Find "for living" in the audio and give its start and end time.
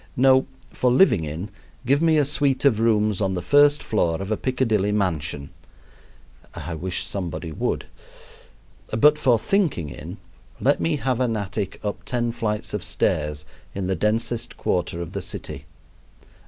0.71-1.25